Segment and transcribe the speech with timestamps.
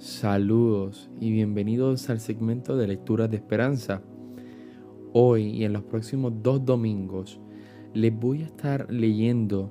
[0.00, 4.00] Saludos y bienvenidos al segmento de lecturas de esperanza.
[5.12, 7.38] Hoy y en los próximos dos domingos
[7.92, 9.70] les voy a estar leyendo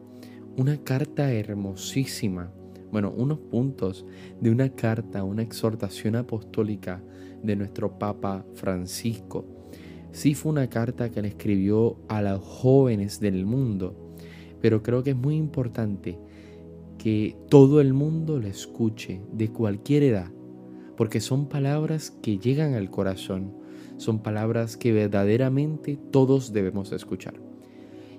[0.55, 2.51] una carta hermosísima,
[2.91, 4.05] bueno, unos puntos
[4.39, 7.01] de una carta, una exhortación apostólica
[7.41, 9.47] de nuestro Papa Francisco.
[10.11, 14.13] Sí fue una carta que le escribió a los jóvenes del mundo,
[14.61, 16.19] pero creo que es muy importante
[16.99, 20.31] que todo el mundo la escuche de cualquier edad,
[20.95, 23.53] porque son palabras que llegan al corazón,
[23.97, 27.41] son palabras que verdaderamente todos debemos escuchar.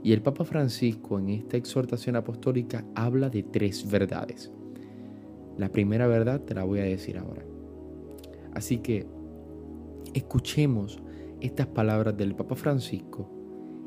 [0.03, 4.51] Y el Papa Francisco en esta exhortación apostólica habla de tres verdades.
[5.59, 7.45] La primera verdad te la voy a decir ahora.
[8.55, 9.07] Así que
[10.15, 11.03] escuchemos
[11.41, 13.31] estas palabras del Papa Francisco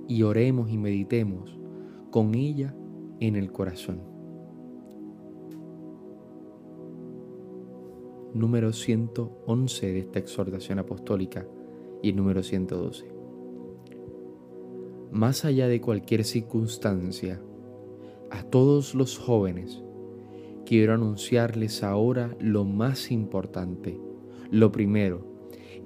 [0.07, 1.57] y oremos y meditemos
[2.11, 2.75] con ella
[3.19, 4.12] en el corazón.
[8.33, 11.47] Número 111 de esta exhortación apostólica
[12.01, 13.05] y el número 112.
[15.11, 17.39] Más allá de cualquier circunstancia,
[18.31, 19.83] a todos los jóvenes,
[20.65, 23.99] quiero anunciarles ahora lo más importante,
[24.49, 25.27] lo primero,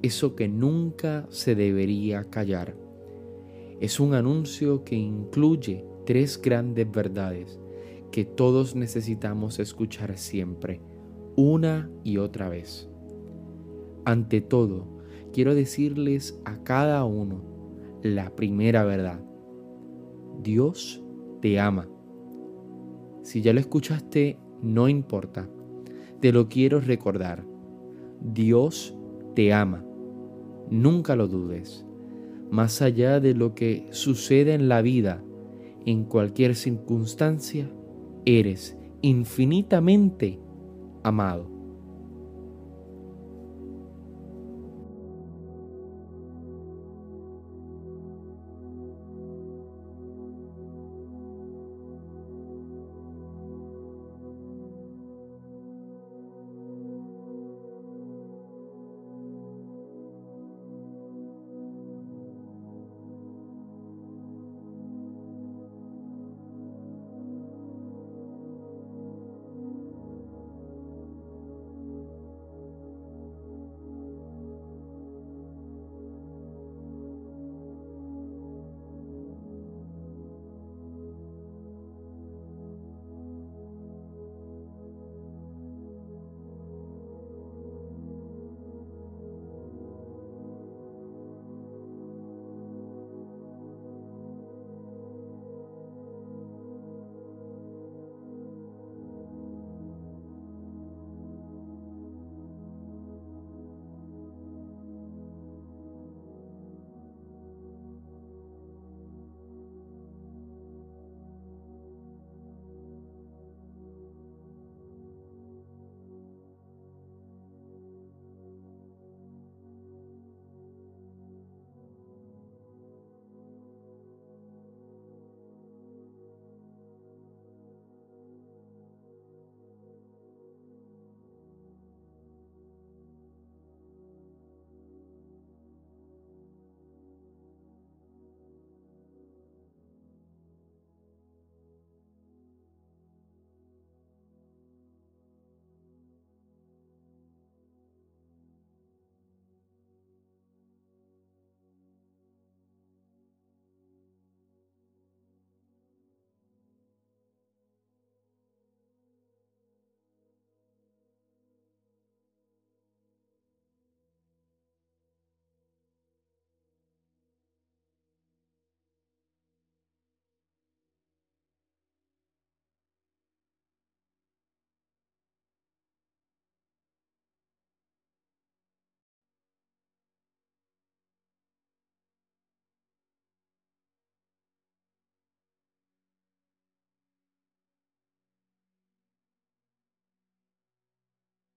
[0.02, 2.76] eso que nunca se debería callar.
[3.82, 7.60] Es un anuncio que incluye tres grandes verdades
[8.12, 10.80] que todos necesitamos escuchar siempre
[11.38, 12.90] una y otra vez.
[14.04, 14.88] Ante todo,
[15.32, 17.42] quiero decirles a cada uno
[18.02, 19.22] la primera verdad.
[20.42, 21.04] Dios
[21.42, 21.88] te ama.
[23.22, 25.48] Si ya lo escuchaste, no importa.
[26.22, 27.46] Te lo quiero recordar.
[28.20, 28.98] Dios
[29.36, 29.86] te ama.
[30.72, 31.86] Nunca lo dudes.
[32.50, 35.24] Más allá de lo que sucede en la vida,
[35.86, 37.70] en cualquier circunstancia,
[38.26, 40.40] eres infinitamente
[41.08, 41.57] amal.